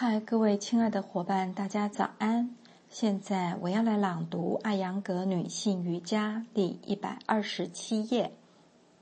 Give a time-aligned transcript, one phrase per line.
[0.00, 2.54] 嗨，各位亲爱的伙伴，大家早安！
[2.88, 8.32] 现在我要来朗读《艾扬格女性瑜伽》第一百二十七页，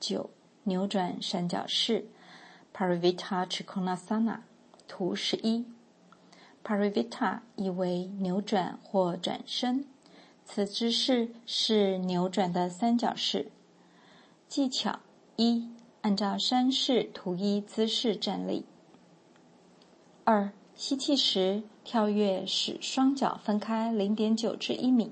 [0.00, 0.30] 九
[0.62, 2.06] 扭转三角式
[2.74, 4.38] ，Parivita Chikonasana）
[4.88, 5.66] 图十一。
[6.64, 9.84] Parivita 意为扭转或转身，
[10.46, 13.50] 此姿势是扭转的三角式。
[14.48, 15.00] 技巧
[15.36, 15.68] 一：
[16.00, 18.64] 按照山式图一姿势站立。
[20.24, 20.50] 二。
[20.76, 25.10] 吸气时，跳跃使双脚分开零点九至一米，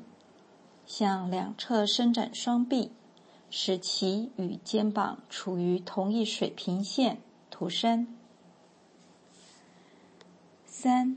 [0.85, 2.93] 向两侧伸展双臂，
[3.49, 7.19] 使其与肩膀处于同一水平线。
[7.49, 8.07] 图三。
[10.67, 11.17] 三，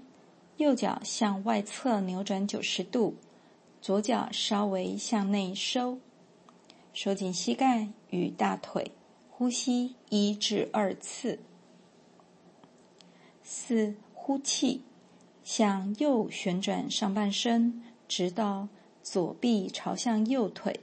[0.56, 3.16] 右脚向外侧扭转九十度，
[3.82, 6.00] 左脚稍微向内收，
[6.94, 8.94] 收紧膝盖与大腿，
[9.30, 11.40] 呼吸一至二次。
[13.44, 13.96] 四。
[14.28, 14.82] 呼气，
[15.46, 18.68] 向右旋转上半身，直到
[19.02, 20.82] 左臂朝向右腿。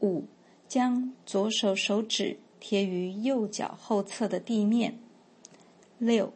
[0.00, 0.26] 五，
[0.68, 4.98] 将左手手指贴于右脚后侧的地面。
[5.96, 6.34] 六，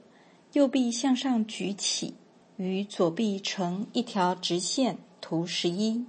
[0.54, 2.14] 右臂向上举起，
[2.56, 4.96] 与左臂成一条直线。
[5.20, 6.06] 图十一。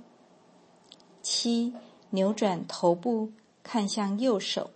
[1.21, 1.73] 七，
[2.11, 3.33] 扭转头部，
[3.63, 4.71] 看向右手。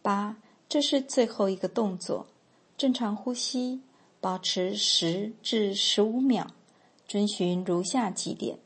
[0.00, 2.26] 八，这是最后一个动作。
[2.76, 3.80] 正常呼吸，
[4.20, 6.46] 保持十至十五秒，
[7.08, 8.58] 遵循如下几点：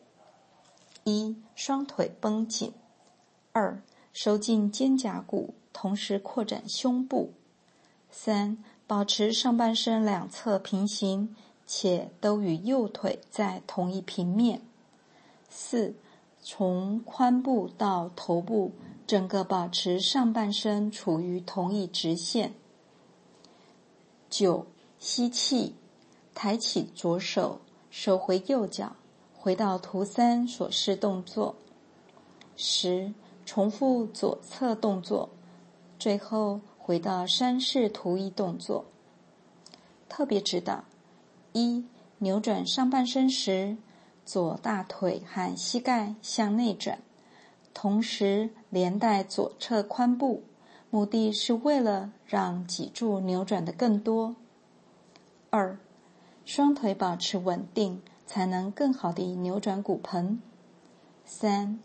[1.04, 2.72] 一、双腿绷紧；
[3.52, 3.80] 二、
[4.12, 7.30] 收紧肩胛骨，同时扩展胸部；
[8.10, 8.58] 三、
[8.88, 14.58] 保持上半身两侧平行，且都与右腿在同一平面；
[15.48, 15.94] 四、
[16.42, 18.72] 从髋部到头部，
[19.06, 22.54] 整个保持上半身处于同一直线。
[24.30, 24.64] 九，
[25.00, 25.74] 吸气，
[26.34, 28.94] 抬起左手，收回右脚，
[29.36, 31.56] 回到图三所示动作。
[32.56, 33.12] 十，
[33.44, 35.30] 重复左侧动作，
[35.98, 38.84] 最后回到山式图一动作。
[40.08, 40.84] 特别指导：
[41.52, 41.84] 一，
[42.18, 43.76] 扭转上半身时，
[44.24, 47.00] 左大腿和膝盖向内转，
[47.74, 50.44] 同时连带左侧髋部。
[50.90, 54.34] 目的是为了让脊柱扭转的更多。
[55.48, 55.78] 二，
[56.44, 60.42] 双腿保持稳定，才能更好地扭转骨盆。
[61.24, 61.78] 三，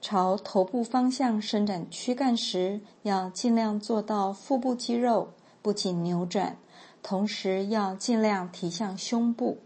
[0.00, 5.30] 朝头部方向伸展躯干时，要尽量做到腹部肌肉
[5.62, 6.58] 不仅扭转，
[7.02, 9.56] 同时要尽量提向胸部。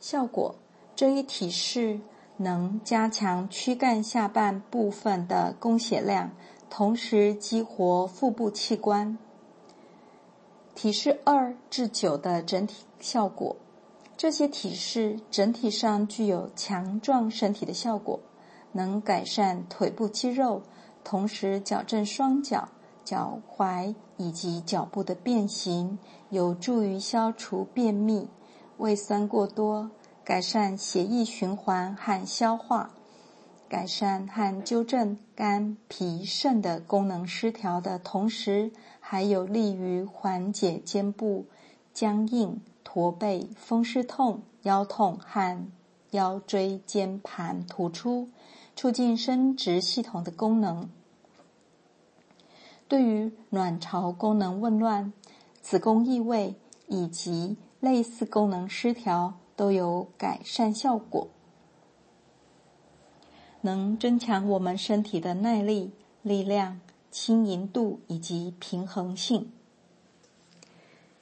[0.00, 0.54] 效果：
[0.94, 2.00] 这一体式
[2.38, 6.30] 能加强躯干下半部分的供血量。
[6.68, 9.16] 同时激活腹部器官。
[10.74, 13.56] 体式二至九的整体效果，
[14.16, 18.20] 这些体式整体上具有强壮身体的效果，
[18.72, 20.60] 能改善腿部肌肉，
[21.02, 22.68] 同时矫正双脚、
[23.04, 25.98] 脚踝以及脚部的变形，
[26.28, 28.28] 有助于消除便秘、
[28.76, 29.90] 胃酸过多，
[30.22, 32.90] 改善血液循环和消化。
[33.68, 41.46] 改善和纠正肝、脾、肾的功能失调的同时，还有利于缓解肩部
[41.92, 45.66] 僵硬、驼背、风湿痛、腰痛和
[46.12, 48.28] 腰椎间盘突出，
[48.76, 50.88] 促进生殖系统的功能。
[52.86, 55.12] 对于卵巢功能紊乱、
[55.60, 56.54] 子宫异位
[56.86, 61.26] 以及类似功能失调都有改善效果。
[63.66, 65.90] 能增强我们身体的耐力、
[66.22, 69.50] 力量、轻盈度以及平衡性。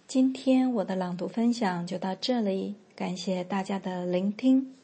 [0.07, 4.75] 今天我的朗读分享就到这里，感谢大家的聆听。